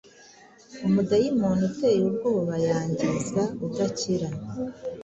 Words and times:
Umudayimoni 0.85 1.61
uteye 1.69 2.01
ubwobayangiza 2.09 3.43
udakira 3.65 4.27